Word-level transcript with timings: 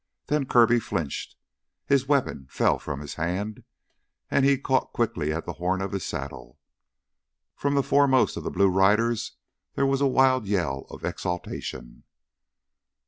Then 0.25 0.47
Kirby 0.47 0.79
flinched, 0.79 1.35
his 1.85 2.07
weapon 2.07 2.47
fell 2.49 2.79
from 2.79 3.01
his 3.01 3.13
hand, 3.21 3.63
and 4.31 4.43
he 4.43 4.57
caught 4.57 4.93
quickly 4.93 5.31
at 5.31 5.45
the 5.45 5.53
horn 5.61 5.79
of 5.79 5.91
his 5.91 6.03
saddle. 6.03 6.57
From 7.55 7.75
the 7.75 7.83
foremost 7.83 8.35
of 8.35 8.43
the 8.43 8.49
blue 8.49 8.69
riders 8.69 9.33
there 9.75 9.85
was 9.85 10.01
a 10.01 10.07
wild 10.07 10.47
yell 10.47 10.87
of 10.89 11.05
exultation. 11.05 12.03